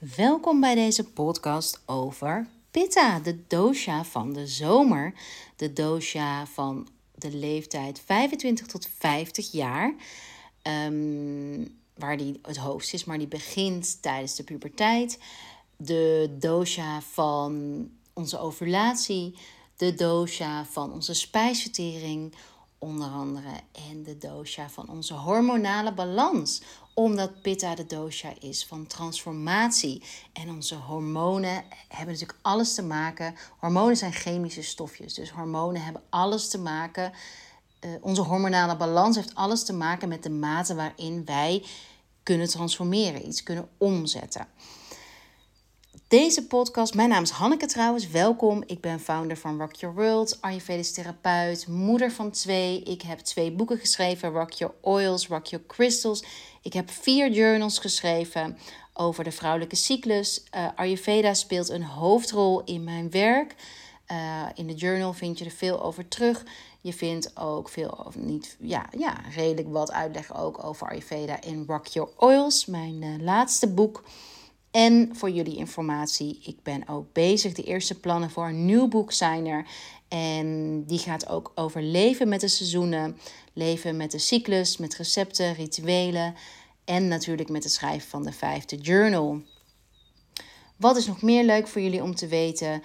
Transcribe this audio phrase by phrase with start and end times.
[0.00, 5.14] Welkom bij deze podcast over Pitta, de dosha van de zomer.
[5.56, 9.94] De dosha van de leeftijd 25 tot 50 jaar.
[10.62, 15.18] Ehm, waar die het hoogst is, maar die begint tijdens de puberteit.
[15.76, 19.34] De dosha van onze ovulatie.
[19.76, 22.34] De dosha van onze spijsvertering,
[22.78, 23.60] onder andere.
[23.90, 26.62] En de dosha van onze hormonale balans
[26.94, 30.02] omdat Pitta de dosha is van transformatie.
[30.32, 33.34] En onze hormonen hebben natuurlijk alles te maken.
[33.58, 35.14] Hormonen zijn chemische stofjes.
[35.14, 37.12] Dus hormonen hebben alles te maken.
[37.80, 41.64] Uh, onze hormonale balans heeft alles te maken met de mate waarin wij
[42.22, 44.46] kunnen transformeren, iets kunnen omzetten.
[46.10, 48.62] Deze podcast, mijn naam is Hanneke trouwens, welkom.
[48.66, 52.82] Ik ben founder van Rock Your World, Ayurvedisch therapeut, moeder van twee.
[52.82, 56.24] Ik heb twee boeken geschreven, Rock Your Oils, Rock Your Crystals.
[56.62, 58.58] Ik heb vier journals geschreven
[58.92, 60.44] over de vrouwelijke cyclus.
[60.54, 63.54] Uh, Ayurveda speelt een hoofdrol in mijn werk.
[64.12, 66.44] Uh, in de journal vind je er veel over terug.
[66.80, 71.64] Je vindt ook veel over, niet, ja, ja, redelijk wat uitleg ook over Ayurveda in
[71.66, 74.02] Rock Your Oils, mijn uh, laatste boek.
[74.70, 77.52] En voor jullie informatie, ik ben ook bezig.
[77.52, 79.66] De eerste plannen voor een nieuw boek zijn er.
[80.08, 83.18] En die gaat ook over leven met de seizoenen,
[83.52, 86.34] leven met de cyclus, met recepten, rituelen
[86.84, 89.42] en natuurlijk met het schrijven van de vijfde journal.
[90.76, 92.82] Wat is nog meer leuk voor jullie om te weten?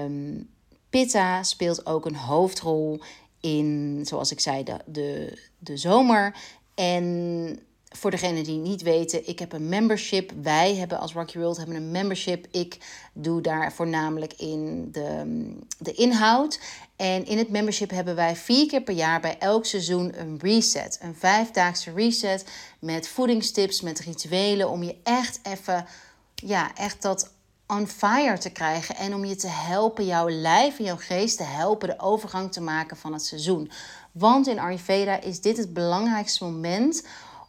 [0.00, 0.50] Um,
[0.90, 3.00] Pitta speelt ook een hoofdrol
[3.40, 6.36] in, zoals ik zei, de, de, de zomer.
[6.74, 7.58] En
[7.92, 10.32] voor degenen die niet weten, ik heb een membership.
[10.42, 12.46] Wij hebben als Rocky World hebben een membership.
[12.50, 12.78] Ik
[13.12, 16.60] doe daar voornamelijk in de, de inhoud.
[16.96, 20.98] En in het membership hebben wij vier keer per jaar bij elk seizoen een reset.
[21.02, 22.44] Een vijfdaagse reset
[22.78, 24.70] met voedingstips, met rituelen.
[24.70, 25.86] Om je echt even,
[26.34, 27.32] ja, echt dat
[27.66, 28.96] on fire te krijgen.
[28.96, 32.60] En om je te helpen, jouw lijf en jouw geest te helpen de overgang te
[32.60, 33.70] maken van het seizoen.
[34.12, 37.06] Want in Ayurveda is dit het belangrijkste moment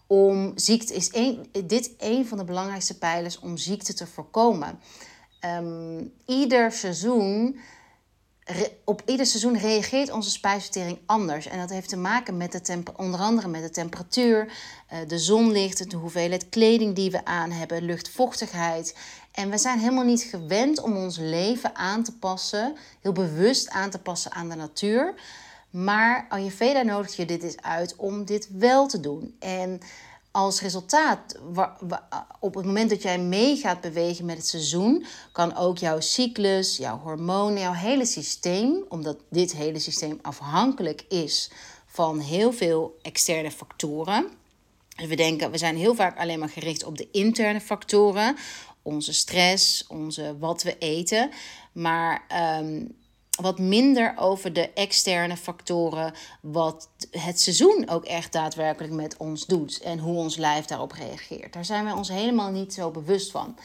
[0.07, 4.79] om ziekte is een, dit een van de belangrijkste pijlers om ziekte te voorkomen.
[5.45, 7.59] Um, ieder seizoen,
[8.83, 11.47] op ieder seizoen reageert onze spijsvertering anders.
[11.47, 15.19] En dat heeft te maken met de temper, onder andere met de temperatuur, uh, de
[15.19, 18.97] zonlicht, de hoeveelheid kleding die we aan hebben, luchtvochtigheid.
[19.31, 23.89] En we zijn helemaal niet gewend om ons leven aan te passen, heel bewust aan
[23.89, 25.13] te passen aan de natuur.
[25.73, 29.35] Maar Ayurveda nodigt je dit eens uit om dit wel te doen.
[29.39, 29.79] En
[30.31, 31.39] als resultaat,
[32.39, 36.77] op het moment dat jij mee gaat bewegen met het seizoen, kan ook jouw cyclus,
[36.77, 41.51] jouw hormonen, jouw hele systeem, omdat dit hele systeem afhankelijk is
[41.85, 44.27] van heel veel externe factoren.
[44.95, 48.35] Dus we denken, we zijn heel vaak alleen maar gericht op de interne factoren,
[48.81, 51.29] onze stress, onze wat we eten.
[51.71, 52.25] Maar
[52.61, 52.95] um,
[53.41, 59.79] wat minder over de externe factoren, wat het seizoen ook echt daadwerkelijk met ons doet
[59.79, 61.53] en hoe ons lijf daarop reageert.
[61.53, 63.57] Daar zijn wij ons helemaal niet zo bewust van.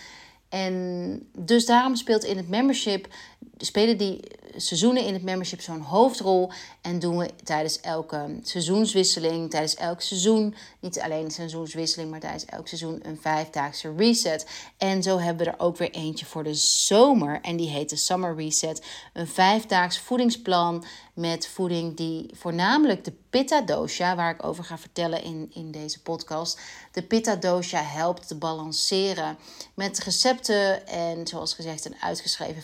[0.49, 3.09] En dus daarom speelt in het membership,
[3.57, 4.21] spelen die
[4.57, 6.51] seizoenen in het membership zo'n hoofdrol.
[6.81, 12.45] En doen we tijdens elke seizoenswisseling, tijdens elk seizoen, niet alleen een seizoenswisseling, maar tijdens
[12.45, 14.47] elk seizoen een vijfdaagse reset.
[14.77, 17.41] En zo hebben we er ook weer eentje voor de zomer.
[17.43, 18.83] En die heet de Summer Reset.
[19.13, 20.85] Een vijfdaags voedingsplan
[21.15, 26.03] met voeding die voornamelijk de Pitta dosha, waar ik over ga vertellen in, in deze
[26.03, 26.61] podcast.
[26.93, 29.39] De Pitta dosha helpt te balanceren
[29.75, 32.63] met recepten en zoals gezegd een uitgeschreven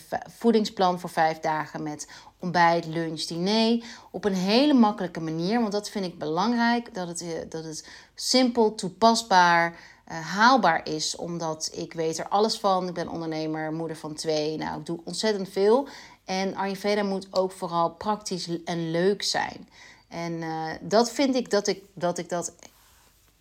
[0.65, 2.07] voedingsplan voor vijf dagen met
[2.39, 3.83] ontbijt, lunch, diner.
[4.11, 6.93] Op een hele makkelijke manier, want dat vind ik belangrijk.
[6.93, 11.15] Dat het, eh, dat het simpel, toepasbaar, uh, haalbaar is.
[11.15, 12.87] Omdat ik weet er alles van.
[12.87, 14.57] Ik ben ondernemer, moeder van twee.
[14.57, 15.87] Nou, ik doe ontzettend veel.
[16.25, 19.69] En Ayurveda moet ook vooral praktisch en leuk zijn.
[20.07, 22.17] En uh, dat vind ik dat ik dat.
[22.17, 22.53] Ik, dat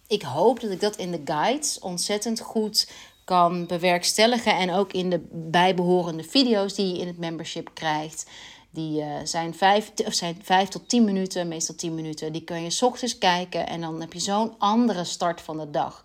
[0.07, 2.89] ik hoop dat ik dat in de guides ontzettend goed
[3.25, 4.57] kan bewerkstelligen.
[4.57, 8.27] En ook in de bijbehorende video's die je in het membership krijgt.
[8.71, 12.33] Die uh, zijn, vijf, of zijn vijf tot tien minuten, meestal tien minuten.
[12.33, 15.71] Die kun je s ochtends kijken en dan heb je zo'n andere start van de
[15.71, 16.05] dag.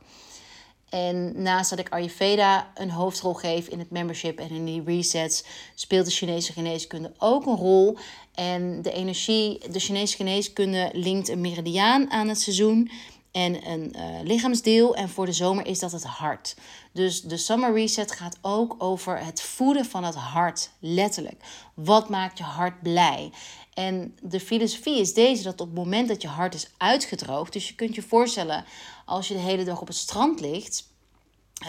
[0.89, 5.43] En naast dat ik Ayurveda een hoofdrol geef in het membership en in die resets,
[5.75, 7.97] speelt de Chinese geneeskunde ook een rol.
[8.35, 12.91] En de energie, de Chinese geneeskunde linkt een meridiaan aan het seizoen
[13.31, 14.95] en een uh, lichaamsdeel.
[14.95, 16.55] En voor de zomer is dat het hart.
[16.91, 21.43] Dus de Summer Reset gaat ook over het voeden van het hart, letterlijk.
[21.73, 23.31] Wat maakt je hart blij?
[23.73, 27.67] En de filosofie is deze: dat op het moment dat je hart is uitgedroogd, dus
[27.67, 28.65] je kunt je voorstellen
[29.05, 30.87] als je de hele dag op het strand ligt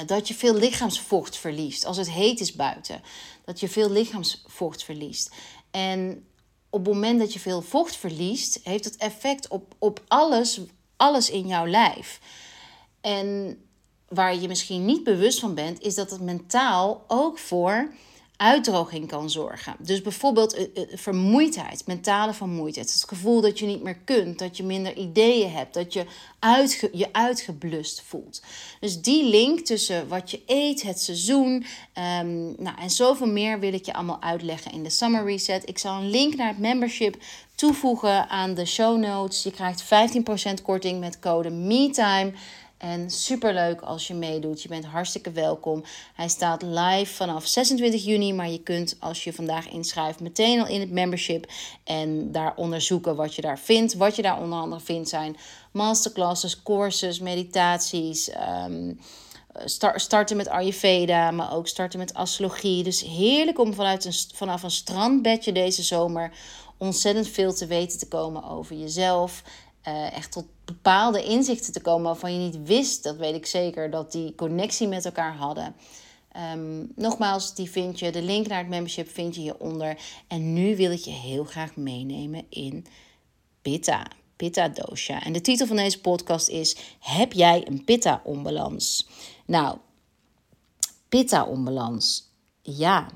[0.06, 3.02] dat je veel lichaamsvocht verliest als het heet is buiten.
[3.44, 5.30] Dat je veel lichaamsvocht verliest.
[5.70, 6.24] En
[6.70, 10.60] op het moment dat je veel vocht verliest, heeft het effect op, op alles,
[11.00, 12.20] alles in jouw lijf.
[13.00, 13.58] En
[14.08, 17.93] waar je misschien niet bewust van bent, is dat het mentaal ook voor
[18.40, 19.76] uitdroging kan zorgen.
[19.78, 20.64] Dus bijvoorbeeld uh,
[20.94, 22.92] vermoeidheid, mentale vermoeidheid.
[22.92, 26.06] Het gevoel dat je niet meer kunt, dat je minder ideeën hebt, dat je
[26.92, 28.42] je uitgeblust voelt.
[28.81, 31.64] Dus die link tussen wat je eet, het seizoen
[32.22, 35.69] um, nou, en zoveel meer wil ik je allemaal uitleggen in de Summer Reset.
[35.69, 37.16] Ik zal een link naar het membership
[37.54, 39.42] toevoegen aan de show notes.
[39.42, 42.32] Je krijgt 15% korting met code MeTime.
[42.80, 44.62] En super leuk als je meedoet.
[44.62, 45.84] Je bent hartstikke welkom.
[46.14, 48.32] Hij staat live vanaf 26 juni.
[48.32, 51.50] Maar je kunt als je vandaag inschrijft meteen al in het membership.
[51.84, 53.94] En daar onderzoeken wat je daar vindt.
[53.94, 55.36] Wat je daar onder andere vindt zijn
[55.72, 58.30] masterclasses, courses, meditaties.
[58.66, 59.00] Um,
[59.94, 62.82] starten met Ayurveda, maar ook starten met astrologie.
[62.82, 66.32] Dus heerlijk om vanuit een, vanaf een strandbedje deze zomer
[66.78, 69.42] ontzettend veel te weten te komen over jezelf.
[69.88, 73.90] Uh, echt tot bepaalde inzichten te komen waarvan je niet wist, dat weet ik zeker,
[73.90, 75.74] dat die connectie met elkaar hadden.
[76.54, 79.98] Um, nogmaals, die vind je, de link naar het membership vind je hieronder.
[80.26, 82.86] En nu wil ik je heel graag meenemen in
[83.62, 84.06] Pitta,
[84.36, 85.22] Pitta dosha.
[85.22, 89.08] En de titel van deze podcast is: Heb jij een Pitta onbalans?
[89.46, 89.78] Nou,
[91.08, 92.28] Pitta onbalans.
[92.62, 93.06] Ja,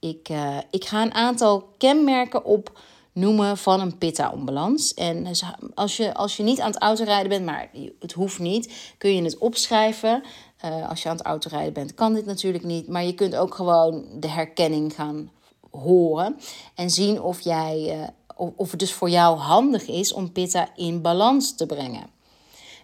[0.00, 2.80] ik, uh, ik ga een aantal kenmerken op
[3.12, 4.94] noemen van een pitta-onbalans.
[4.94, 5.26] En
[5.74, 7.70] als je, als je niet aan het autorijden bent, maar
[8.00, 10.22] het hoeft niet, kun je het opschrijven.
[10.64, 12.88] Uh, als je aan het autorijden bent, kan dit natuurlijk niet.
[12.88, 15.30] Maar je kunt ook gewoon de herkenning gaan
[15.70, 16.36] horen
[16.74, 20.68] en zien of, jij, uh, of, of het dus voor jou handig is om pitta
[20.76, 22.06] in balans te brengen.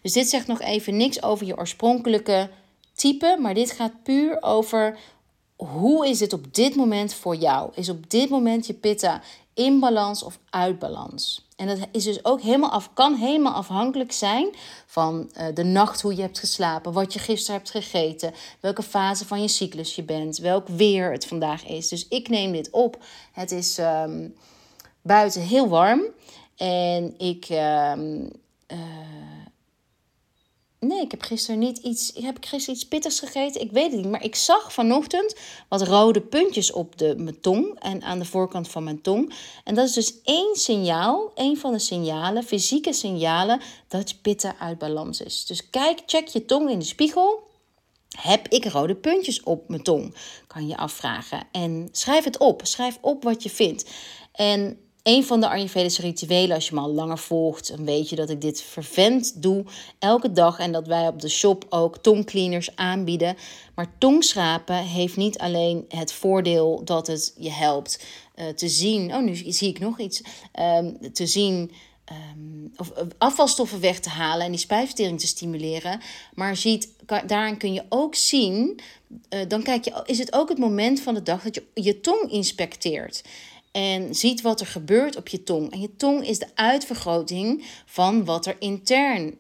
[0.03, 2.51] Dus dit zegt nog even niks over je oorspronkelijke
[2.95, 4.99] type, maar dit gaat puur over
[5.57, 7.71] hoe is het op dit moment voor jou?
[7.75, 9.23] Is op dit moment je pitta
[9.57, 11.47] in balans of uit balans.
[11.57, 14.55] En dat is dus ook helemaal af, kan helemaal afhankelijk zijn
[14.87, 19.27] van uh, de nacht, hoe je hebt geslapen, wat je gisteren hebt gegeten, welke fase
[19.27, 21.89] van je cyclus je bent, welk weer het vandaag is.
[21.89, 23.05] Dus ik neem dit op.
[23.33, 24.35] Het is um,
[25.03, 26.03] buiten heel warm
[26.57, 27.49] en ik.
[27.51, 28.31] Um,
[28.73, 28.79] uh,
[30.81, 32.13] Nee, ik heb gisteren niet iets.
[32.15, 33.61] Heb ik gisteren iets pittigs gegeten?
[33.61, 34.11] Ik weet het niet.
[34.11, 35.37] Maar ik zag vanochtend
[35.69, 39.35] wat rode puntjes op de, mijn tong en aan de voorkant van mijn tong.
[39.65, 44.57] En dat is dus één signaal, één van de signalen, fysieke signalen, dat je pitta
[44.59, 45.47] uit balans is.
[45.47, 47.45] Dus kijk, check je tong in de spiegel.
[48.19, 50.15] Heb ik rode puntjes op mijn tong?
[50.47, 51.49] Kan je afvragen.
[51.53, 52.61] En schrijf het op.
[52.65, 53.91] Schrijf op wat je vindt.
[54.33, 58.17] En een van de Ayurvedische rituelen, als je me al langer volgt, dan weet je
[58.17, 59.65] dat ik dit vervent doe
[59.99, 60.59] elke dag.
[60.59, 63.37] En dat wij op de shop ook tongcleaners aanbieden.
[63.75, 68.05] Maar tongschrapen heeft niet alleen het voordeel dat het je helpt
[68.37, 69.15] uh, te zien.
[69.15, 70.23] Oh, nu zie ik nog iets.
[70.61, 71.73] Um, te zien.
[72.13, 76.01] Um, of afvalstoffen weg te halen en die spijsvertering te stimuleren.
[76.35, 76.89] Maar ziet,
[77.27, 78.81] daarin kun je ook zien.
[79.31, 82.01] Uh, dan kijk je, is het ook het moment van de dag dat je je
[82.01, 83.23] tong inspecteert
[83.77, 85.73] en ziet wat er gebeurt op je tong.
[85.73, 89.39] En je tong is de uitvergroting van wat er intern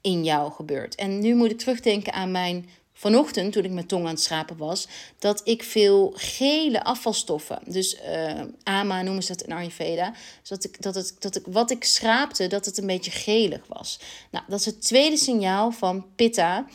[0.00, 0.94] in jou gebeurt.
[0.94, 4.56] En nu moet ik terugdenken aan mijn vanochtend, toen ik mijn tong aan het schrapen
[4.56, 4.88] was,
[5.18, 10.64] dat ik veel gele afvalstoffen, dus uh, AMA noemen ze dat in Ayurveda, dus dat,
[10.64, 14.00] ik, dat, het, dat ik, wat ik schraapte, dat het een beetje gelig was.
[14.30, 16.66] Nou, dat is het tweede signaal van pitta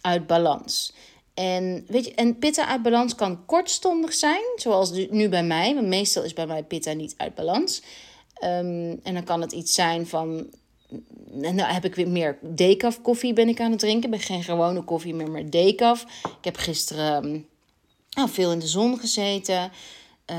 [0.00, 0.92] uit balans.
[1.34, 5.82] En, weet je, en pitta uit balans kan kortstondig zijn, zoals nu bij mij.
[5.82, 7.82] Meestal is bij mij pitta niet uit balans.
[8.44, 10.46] Um, en dan kan het iets zijn van...
[11.30, 14.04] Nou heb ik weer meer decaf koffie ben ik aan het drinken.
[14.04, 16.02] Ik ben geen gewone koffie meer, maar decaf.
[16.22, 17.46] Ik heb gisteren
[18.10, 19.72] nou, veel in de zon gezeten.
[20.30, 20.36] Uh,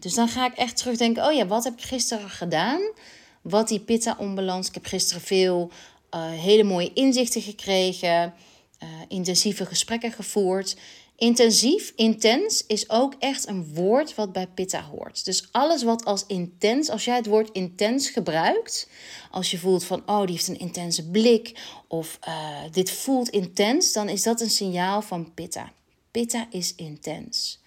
[0.00, 1.26] dus dan ga ik echt terugdenken...
[1.26, 2.80] Oh ja, wat heb ik gisteren gedaan?
[3.42, 4.68] Wat die pitta onbalans...
[4.68, 5.70] Ik heb gisteren veel
[6.14, 8.34] uh, hele mooie inzichten gekregen...
[8.82, 10.76] Uh, intensieve gesprekken gevoerd.
[11.16, 15.24] Intensief, intens is ook echt een woord wat bij Pitta hoort.
[15.24, 18.88] Dus alles wat als intens, als jij het woord intens gebruikt,
[19.30, 23.92] als je voelt van, oh, die heeft een intense blik of uh, dit voelt intens,
[23.92, 25.72] dan is dat een signaal van Pitta.
[26.10, 27.62] Pitta is intens.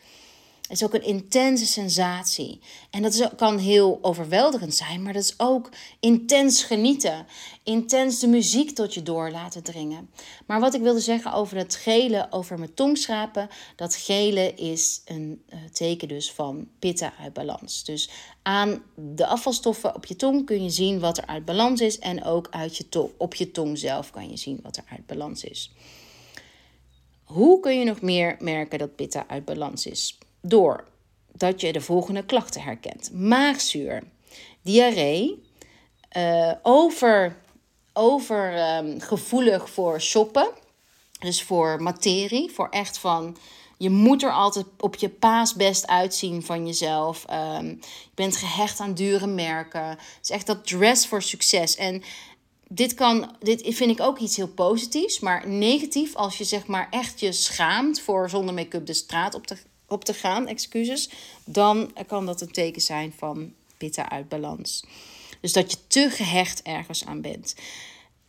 [0.68, 2.60] Het is ook een intense sensatie.
[2.90, 5.70] En dat is, kan heel overweldigend zijn, maar dat is ook
[6.00, 7.26] intens genieten.
[7.64, 10.10] Intens de muziek tot je door laten dringen.
[10.46, 13.50] Maar wat ik wilde zeggen over het gele, over mijn tongschrapen.
[13.76, 17.84] Dat gele is een uh, teken dus van pitta uit balans.
[17.84, 18.10] Dus
[18.42, 22.00] aan de afvalstoffen op je tong kun je zien wat er uit balans is.
[22.00, 25.44] En ook uit je op je tong zelf kan je zien wat er uit balans
[25.44, 25.72] is.
[27.24, 30.18] Hoe kun je nog meer merken dat pitta uit balans is?
[30.48, 30.88] Door
[31.34, 34.04] dat je de volgende klachten herkent: maagzuur,
[34.62, 35.44] diarree,
[36.18, 37.36] uh, over,
[37.94, 40.50] over um, gevoelig voor shoppen,
[41.20, 43.38] dus voor materie, voor echt van
[43.78, 47.26] je moet er altijd op je paasbest uitzien van jezelf.
[47.32, 47.68] Um,
[48.04, 49.88] je bent gehecht aan dure merken.
[49.90, 51.76] Het is echt dat dress voor succes.
[51.76, 52.04] En
[52.68, 56.88] dit, kan, dit vind ik ook iets heel positiefs, maar negatief als je zeg maar
[56.90, 61.10] echt je schaamt voor zonder make-up de straat op te, op te gaan, excuses,
[61.46, 64.84] dan kan dat een teken zijn van pitta uit balans.
[65.42, 67.56] Dus dat je te gehecht ergens aan bent.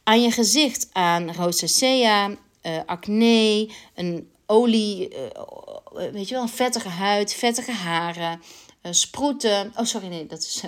[0.03, 2.29] Aan je gezicht, aan rosacea,
[2.63, 8.41] uh, acne, een olie, uh, weet je wel, een vettige huid, vettige haren,
[8.83, 9.73] uh, sproeten.
[9.77, 10.63] Oh, sorry, nee, dat is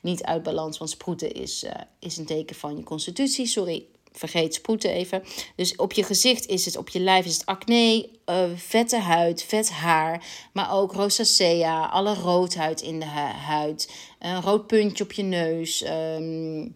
[0.00, 1.64] niet uit balans, want sproeten is,
[1.98, 3.46] is een teken van je constitutie.
[3.46, 5.22] Sorry, vergeet sproeten even.
[5.56, 8.08] Dus op je gezicht is het, op je lijf is het acne,
[8.56, 15.04] vette huid, vet haar, maar ook rosacea, alle roodhuid in de huid, een rood puntje
[15.04, 15.84] op je neus.
[15.86, 16.74] Um,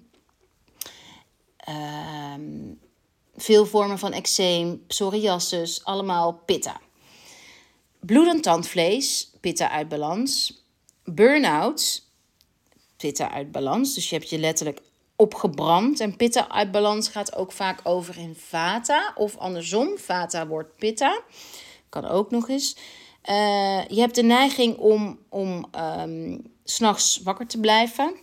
[3.37, 6.81] veel vormen van eczeem, psoriasis, allemaal pitta.
[8.01, 10.63] Bloedend tandvlees, pitta uit balans.
[11.05, 12.03] Burn-out,
[12.97, 13.95] pitta uit balans.
[13.95, 14.81] Dus je hebt je letterlijk
[15.19, 16.01] opgebrand.
[16.01, 19.13] En pitta uit balans gaat ook vaak over in vata.
[19.15, 21.23] Of andersom, vata wordt pitta.
[21.89, 22.77] Kan ook nog eens.
[23.31, 25.67] Uh, je hebt de neiging om, om
[26.01, 28.15] um, s'nachts wakker te blijven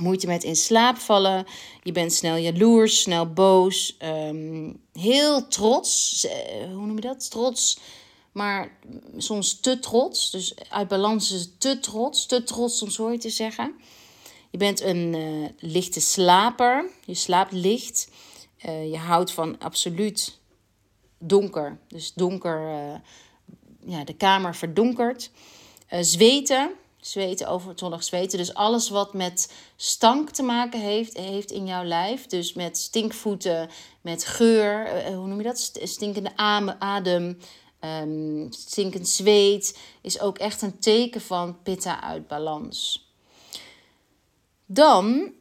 [0.00, 1.46] moeite met in slaap vallen.
[1.82, 6.26] Je bent snel jaloers, snel boos, um, heel trots.
[6.26, 7.30] Eh, hoe noem je dat?
[7.30, 7.78] Trots,
[8.32, 8.78] maar
[9.16, 10.30] soms te trots.
[10.30, 12.26] Dus uit balans is te trots.
[12.26, 13.74] Te trots om zo te zeggen.
[14.50, 16.90] Je bent een uh, lichte slaper.
[17.04, 18.10] Je slaapt licht.
[18.66, 20.38] Uh, je houdt van absoluut
[21.18, 21.78] donker.
[21.88, 22.60] Dus donker,
[23.86, 25.30] ja, de kamer verdonkert.
[26.00, 28.38] zweten zweten, overtollig zweten.
[28.38, 32.26] Dus alles wat met stank te maken heeft, heeft in jouw lijf.
[32.26, 33.68] Dus met stinkvoeten,
[34.00, 35.78] met geur, hoe noem je dat?
[35.82, 36.36] Stinkende
[36.78, 37.38] adem,
[37.80, 43.07] um, stinkend zweet, is ook echt een teken van pitta uit balans.
[44.70, 45.32] Dan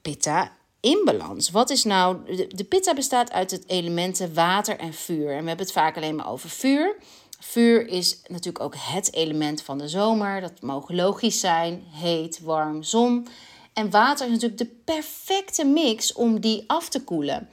[0.00, 1.50] pitta in balans.
[1.50, 2.36] Wat is nou.
[2.48, 5.28] De, pitta bestaat uit het elementen water en vuur.
[5.28, 6.96] En we hebben het vaak alleen maar over vuur.
[7.40, 10.40] Vuur is natuurlijk ook het element van de zomer.
[10.40, 13.26] Dat mogen logisch zijn: heet, warm, zon.
[13.72, 17.48] En water is natuurlijk de perfecte mix om die af te koelen.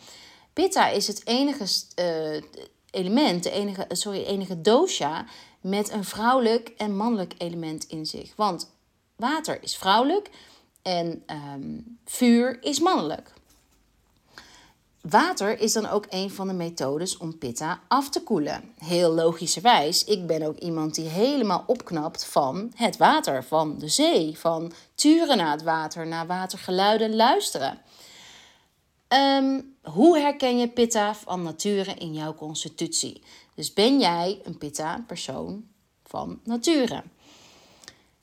[0.53, 1.65] Pitta is het enige
[1.99, 2.41] uh,
[2.91, 5.25] element, de enige, sorry, enige dosha
[5.61, 8.33] met een vrouwelijk en mannelijk element in zich.
[8.35, 8.71] Want
[9.15, 10.29] water is vrouwelijk
[10.81, 11.23] en
[11.55, 13.33] um, vuur is mannelijk.
[15.01, 18.73] Water is dan ook een van de methodes om pitta af te koelen.
[18.77, 24.37] Heel logischerwijs, ik ben ook iemand die helemaal opknapt van het water, van de zee,
[24.37, 27.81] van turen naar het water, naar watergeluiden luisteren.
[29.07, 33.23] Ehm, hoe herken je pitta van nature in jouw constitutie?
[33.55, 35.67] Dus ben jij een pitta persoon
[36.03, 37.03] van nature?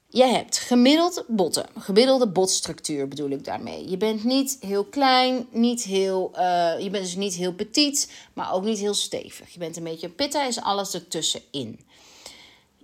[0.08, 3.90] Je hebt gemiddeld botten, gemiddelde botstructuur bedoel ik daarmee.
[3.90, 8.52] Je bent niet heel klein, niet heel, uh, je bent dus niet heel petit, maar
[8.52, 9.52] ook niet heel stevig.
[9.52, 11.80] Je bent een beetje pitta, is alles ertussenin.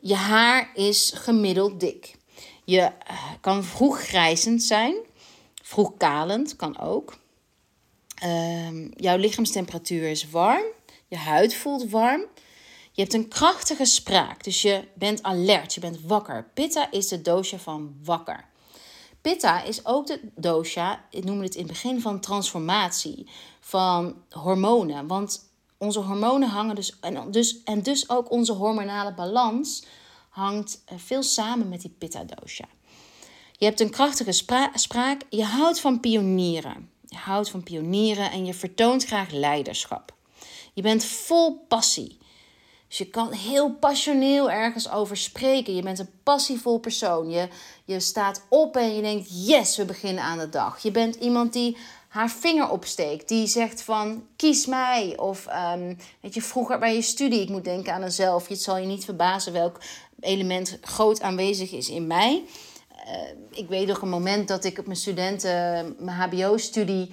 [0.00, 2.14] Je haar is gemiddeld dik.
[2.64, 4.94] Je uh, kan vroeg grijzend zijn,
[5.62, 7.20] vroeg kalend kan ook.
[8.24, 10.64] Uh, jouw lichaamstemperatuur is warm,
[11.08, 12.24] je huid voelt warm.
[12.92, 16.50] Je hebt een krachtige spraak, dus je bent alert, je bent wakker.
[16.54, 18.44] Pitta is de dosha van wakker.
[19.20, 23.28] Pitta is ook de dosha, ik noem het in het begin van transformatie,
[23.60, 25.06] van hormonen.
[25.06, 29.84] Want onze hormonen hangen dus en, dus, en dus ook onze hormonale balans
[30.28, 32.68] hangt eh, veel samen met die pitta-dosha.
[33.52, 34.32] Je hebt een krachtige
[34.74, 36.90] spraak, je houdt van pionieren.
[37.08, 40.14] Je houdt van pionieren en je vertoont graag leiderschap.
[40.74, 42.18] Je bent vol passie.
[42.92, 45.74] Dus je kan heel passioneel ergens over spreken.
[45.74, 47.30] Je bent een passievol persoon.
[47.30, 47.48] Je,
[47.84, 50.82] je staat op en je denkt: yes, we beginnen aan de dag.
[50.82, 51.76] Je bent iemand die
[52.08, 53.28] haar vinger opsteekt.
[53.28, 55.14] Die zegt van kies mij.
[55.16, 58.48] Of um, weet je, vroeger bij je studie, ik moet denken aan mezelf.
[58.48, 59.80] Het zal je niet verbazen welk
[60.20, 62.44] element groot aanwezig is in mij.
[63.06, 67.10] Uh, ik weet nog een moment dat ik op mijn studenten, mijn HBO-studie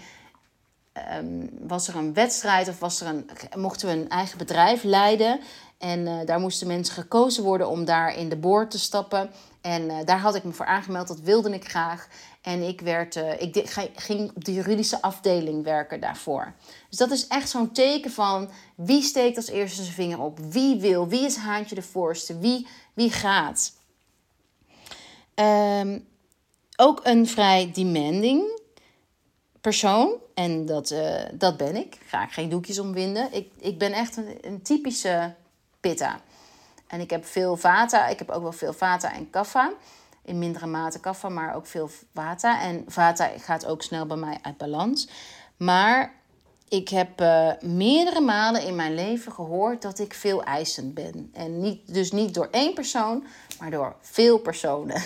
[1.17, 5.39] um, was er een wedstrijd of was er een, mochten we een eigen bedrijf leiden.
[5.79, 9.29] En uh, daar moesten mensen gekozen worden om daar in de boord te stappen.
[9.61, 12.07] En eh, daar had ik me voor aangemeld, dat wilde ik graag.
[12.41, 16.53] En ik, werd, uh, ik ging op de juridische afdeling werken daarvoor.
[16.89, 20.39] Dus dat is echt zo'n teken van wie steekt als eerste zijn vinger op?
[20.39, 21.07] Wie wil?
[21.07, 22.39] Wie is haantje de voorste?
[22.39, 23.73] Wie, wie gaat?
[25.35, 26.07] Um,
[26.75, 28.61] ook een vrij demanding
[29.61, 30.13] persoon.
[30.33, 30.95] En dat,
[31.33, 31.97] dat ben ik.
[32.05, 33.33] Ga ik geen doekjes omwinden.
[33.33, 35.35] Ik, ik ben echt een, een typische
[35.79, 36.19] pitta.
[36.87, 38.07] En ik heb veel vata.
[38.07, 39.71] Ik heb ook wel veel vata en kaffa.
[40.23, 42.61] In mindere mate kaffa, maar ook veel vata.
[42.61, 45.09] En vata gaat ook snel bij mij uit balans.
[45.57, 46.13] Maar
[46.69, 51.29] ik heb uh, meerdere malen in mijn leven gehoord dat ik veel eisend ben.
[51.33, 53.23] En niet, dus niet door één persoon,
[53.59, 55.01] maar door veel personen.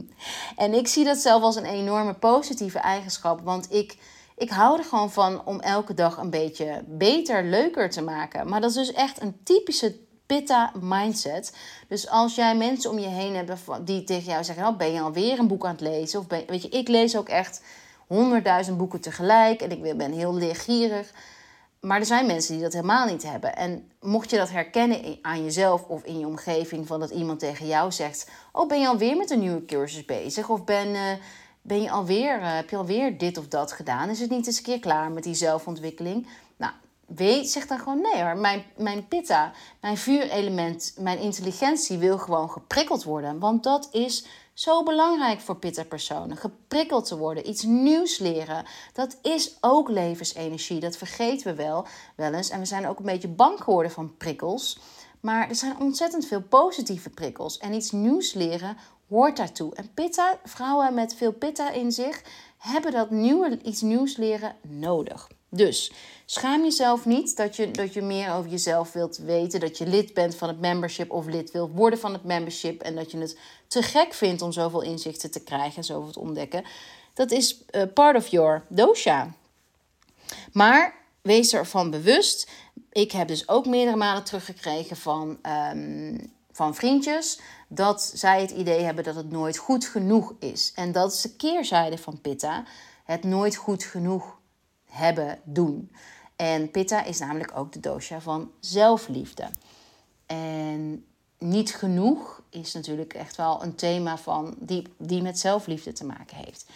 [0.56, 3.40] en ik zie dat zelf als een enorme positieve eigenschap.
[3.40, 3.96] Want ik,
[4.36, 8.48] ik hou er gewoon van om elke dag een beetje beter, leuker te maken.
[8.48, 9.96] Maar dat is dus echt een typische
[10.36, 11.56] pitta mindset.
[11.88, 13.52] Dus als jij mensen om je heen hebt
[13.84, 16.20] die tegen jou zeggen: oh, Ben je alweer een boek aan het lezen?
[16.20, 17.62] Of ben, weet je, ik lees ook echt
[18.06, 21.12] honderdduizend boeken tegelijk en ik ben heel leergierig.
[21.80, 23.56] Maar er zijn mensen die dat helemaal niet hebben.
[23.56, 27.66] En mocht je dat herkennen aan jezelf of in je omgeving, van dat iemand tegen
[27.66, 30.48] jou zegt: Oh, ben je alweer met een nieuwe cursus bezig?
[30.48, 31.02] Of ben, uh,
[31.62, 34.08] ben je alweer, uh, heb je alweer dit of dat gedaan?
[34.08, 36.26] Is het niet eens een keer klaar met die zelfontwikkeling?
[36.56, 36.72] Nou,
[37.16, 38.36] weet, zeg dan gewoon nee hoor.
[38.36, 43.38] Mijn, mijn pitta, mijn vuurelement, mijn intelligentie wil gewoon geprikkeld worden.
[43.38, 46.36] Want dat is zo belangrijk voor pitta-personen.
[46.36, 48.64] Geprikkeld te worden, iets nieuws leren.
[48.92, 50.80] Dat is ook levensenergie.
[50.80, 51.86] Dat vergeten we wel,
[52.16, 52.50] wel eens.
[52.50, 54.78] En we zijn ook een beetje bang geworden van prikkels.
[55.20, 57.58] Maar er zijn ontzettend veel positieve prikkels.
[57.58, 58.76] En iets nieuws leren
[59.08, 59.74] hoort daartoe.
[59.74, 62.22] En pitta, vrouwen met veel pitta in zich,
[62.58, 65.28] hebben dat nieuwe, iets nieuws leren nodig.
[65.50, 65.92] Dus
[66.24, 69.60] schaam jezelf niet dat je, dat je meer over jezelf wilt weten.
[69.60, 72.82] Dat je lid bent van het membership of lid wilt worden van het membership.
[72.82, 76.20] En dat je het te gek vindt om zoveel inzichten te krijgen en zoveel te
[76.20, 76.64] ontdekken.
[77.14, 79.30] Dat is uh, part of your dosha.
[80.52, 82.50] Maar wees ervan bewust.
[82.92, 85.38] Ik heb dus ook meerdere malen teruggekregen van,
[85.72, 87.40] um, van vriendjes.
[87.68, 90.72] Dat zij het idee hebben dat het nooit goed genoeg is.
[90.74, 92.64] En dat is de keerzijde van Pitta.
[93.04, 94.38] Het nooit goed genoeg
[94.90, 95.92] hebben, doen.
[96.36, 99.48] En Pitta is namelijk ook de dosha van zelfliefde.
[100.26, 101.04] En
[101.38, 106.36] niet genoeg is natuurlijk echt wel een thema van die, die met zelfliefde te maken
[106.36, 106.66] heeft.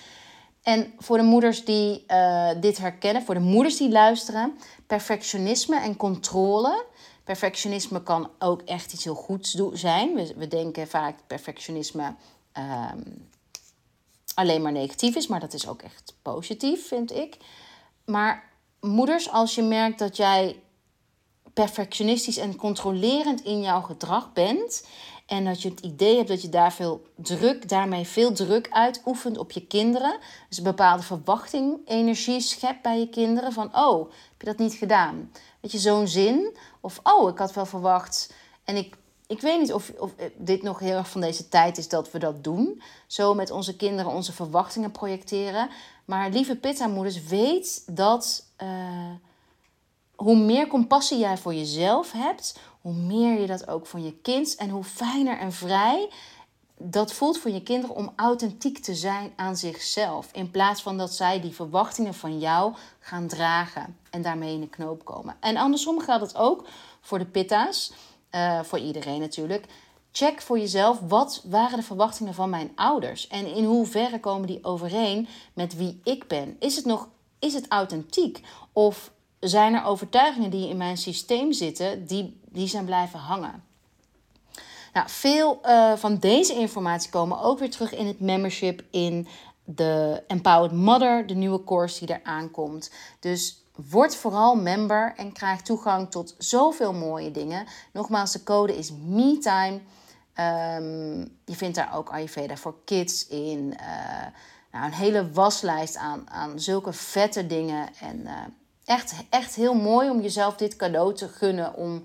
[0.63, 5.97] En voor de moeders die uh, dit herkennen, voor de moeders die luisteren, perfectionisme en
[5.97, 6.85] controle.
[7.25, 10.15] Perfectionisme kan ook echt iets heel goeds zijn.
[10.15, 12.15] We, we denken vaak perfectionisme
[12.59, 13.29] um,
[14.35, 17.37] alleen maar negatief is, maar dat is ook echt positief, vind ik.
[18.05, 20.63] Maar moeders, als je merkt dat jij
[21.55, 24.87] perfectionistisch en controlerend in jouw gedrag bent.
[25.27, 29.39] En dat je het idee hebt dat je daar veel druk, daarmee veel druk uitoefent
[29.39, 30.19] op je kinderen.
[30.49, 33.53] Dus een bepaalde verwachting, energie schept bij je kinderen.
[33.53, 35.31] Van, oh, heb je dat niet gedaan?
[35.61, 36.57] Weet je, zo'n zin.
[36.81, 38.33] Of, oh, ik had wel verwacht.
[38.65, 41.89] En ik, ik weet niet of, of dit nog heel erg van deze tijd is
[41.89, 42.83] dat we dat doen.
[43.07, 45.69] Zo met onze kinderen onze verwachtingen projecteren.
[46.05, 48.69] Maar lieve pitta-moeders, weet dat uh,
[50.15, 54.55] hoe meer compassie jij voor jezelf hebt, hoe meer je dat ook voor je kind
[54.55, 56.09] en hoe fijner en vrij
[56.79, 60.29] dat voelt voor je kinderen om authentiek te zijn aan zichzelf.
[60.33, 64.69] In plaats van dat zij die verwachtingen van jou gaan dragen en daarmee in de
[64.69, 65.37] knoop komen.
[65.41, 66.67] En andersom geldt het ook
[67.01, 67.93] voor de pitta's,
[68.31, 69.67] uh, voor iedereen natuurlijk.
[70.17, 74.65] Check voor jezelf wat waren de verwachtingen van mijn ouders en in hoeverre komen die
[74.65, 76.57] overeen met wie ik ben.
[76.59, 78.41] Is het nog is het authentiek
[78.73, 83.65] of zijn er overtuigingen die in mijn systeem zitten die, die zijn blijven hangen?
[84.93, 89.29] Nou, veel uh, van deze informatie komen ook weer terug in het membership in
[89.65, 92.91] de Empowered Mother, de nieuwe course die er aankomt.
[93.21, 97.67] Dus Word vooral member en krijg toegang tot zoveel mooie dingen.
[97.93, 99.81] Nogmaals, de code is MeTime.
[100.41, 103.75] Um, je vindt daar ook Ayurveda voor kids in.
[103.81, 104.27] Uh,
[104.73, 107.89] nou, een hele waslijst aan, aan zulke vette dingen.
[108.01, 108.33] En uh,
[108.85, 111.75] echt, echt heel mooi om jezelf dit cadeau te gunnen.
[111.75, 112.05] Om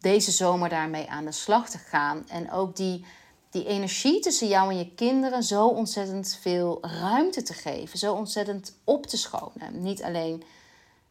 [0.00, 2.28] deze zomer daarmee aan de slag te gaan.
[2.28, 3.04] En ook die,
[3.50, 7.98] die energie tussen jou en je kinderen zo ontzettend veel ruimte te geven.
[7.98, 9.82] Zo ontzettend op te schonen.
[9.82, 10.42] Niet alleen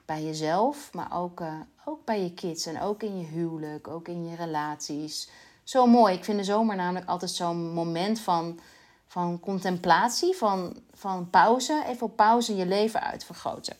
[0.05, 1.53] bij jezelf, maar ook, uh,
[1.85, 2.65] ook bij je kids.
[2.65, 5.29] En ook in je huwelijk, ook in je relaties.
[5.69, 6.13] Zo mooi.
[6.13, 8.59] Ik vind de zomer namelijk altijd zo'n moment van,
[9.07, 11.83] van contemplatie, van, van pauze.
[11.87, 13.75] Even op pauze je leven uitvergroten.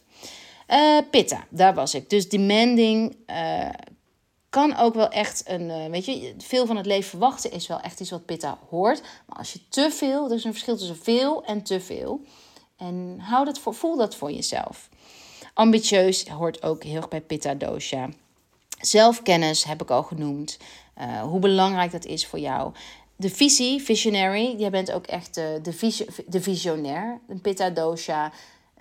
[0.68, 2.10] Uh, pitta, daar was ik.
[2.10, 3.70] Dus demanding, uh,
[4.50, 7.80] kan ook wel echt een, uh, weet je, veel van het leven verwachten is wel
[7.80, 9.02] echt iets wat pitta hoort.
[9.26, 12.22] Maar als je te veel, er is een verschil tussen veel en te veel.
[12.78, 14.90] En hou dat voor, voel dat voor jezelf.
[15.54, 18.10] Ambitieus hoort ook heel erg bij pitta dosha.
[18.80, 20.58] Zelfkennis heb ik al genoemd.
[21.02, 22.74] Uh, hoe belangrijk dat is voor jou.
[23.16, 27.20] De visie, visionary, jij bent ook echt de, de, de visionair.
[27.28, 28.32] Een pitta dosha.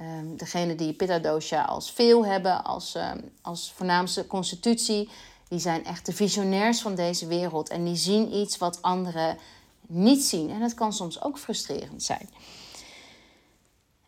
[0.00, 5.08] Um, degene die pitta dosha als veel hebben, als, um, als voornaamste constitutie
[5.48, 7.68] die zijn echt de visionairs van deze wereld.
[7.68, 9.38] En die zien iets wat anderen
[9.86, 10.50] niet zien.
[10.50, 12.28] En dat kan soms ook frustrerend zijn.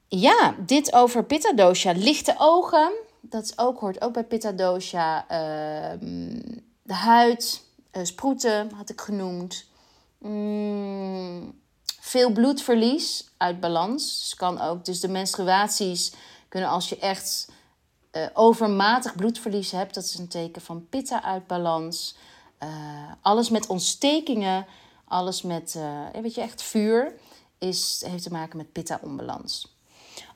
[0.08, 1.92] Ja, dit over Pitta Dosha.
[1.92, 2.92] Lichte ogen.
[3.20, 5.28] Dat is ook, hoort ook bij Pitta Dosha.
[5.28, 6.40] Ehm,
[6.82, 7.68] de huid.
[7.92, 9.66] Uh, sproeten had ik genoemd.
[10.18, 11.60] Mm,
[12.00, 14.18] veel bloedverlies uit balans.
[14.18, 14.84] Dus kan ook.
[14.84, 16.12] Dus de menstruaties
[16.48, 17.48] kunnen als je echt
[18.12, 22.16] uh, overmatig bloedverlies hebt, dat is een teken van pitta uit balans.
[22.62, 22.68] Uh,
[23.20, 24.66] alles met ontstekingen,
[25.04, 25.78] alles met
[26.22, 27.14] weet je, echt vuur,
[27.58, 29.76] is, heeft te maken met pitta onbalans.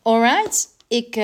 [0.03, 1.17] Alright, ik,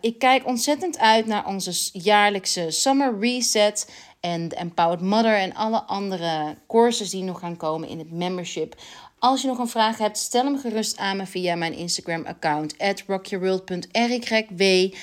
[0.00, 3.86] ik kijk ontzettend uit naar onze jaarlijkse Summer Reset
[4.22, 8.80] en de Empowered Mother en alle andere courses die nog gaan komen in het membership.
[9.18, 13.02] Als je nog een vraag hebt, stel hem gerust aan me via mijn Instagram-account, at
[13.06, 14.94] rockyourworld.rykw.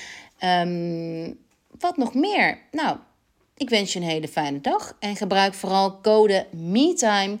[0.44, 1.38] Um,
[1.78, 2.58] wat nog meer?
[2.70, 2.96] Nou,
[3.56, 7.38] ik wens je een hele fijne dag en gebruik vooral code MeTime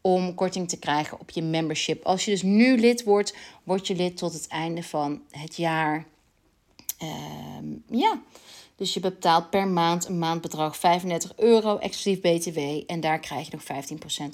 [0.00, 2.04] om korting te krijgen op je membership.
[2.04, 6.04] Als je dus nu lid wordt, word je lid tot het einde van het jaar.
[7.58, 8.20] Um, ja,
[8.82, 13.56] dus je betaalt per maand een maandbedrag 35 euro exclusief BTW en daar krijg je
[13.56, 13.84] nog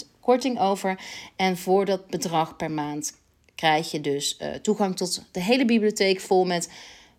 [0.03, 1.01] 15% korting over.
[1.37, 3.19] En voor dat bedrag per maand
[3.55, 6.71] krijg je dus uh, toegang tot de hele bibliotheek vol met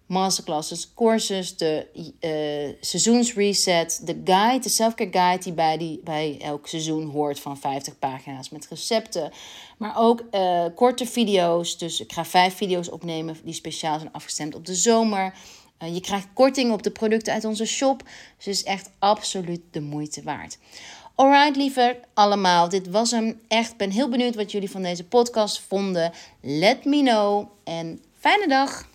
[0.06, 1.86] masterclasses, courses, de
[2.22, 7.58] uh, seizoensreset, de guide, de selfcare guide die bij, die bij elk seizoen hoort van
[7.58, 9.32] 50 pagina's met recepten.
[9.78, 14.56] Maar ook uh, korte video's, dus ik ga vijf video's opnemen die speciaal zijn afgestemd
[14.56, 15.34] op de zomer.
[15.84, 18.04] Uh, je krijgt korting op de producten uit onze shop,
[18.38, 20.58] dus het is echt absoluut de moeite waard.
[21.16, 23.42] Alright, lieve allemaal, dit was hem.
[23.48, 26.12] Echt, ben heel benieuwd wat jullie van deze podcast vonden.
[26.42, 28.89] Let me know en fijne dag!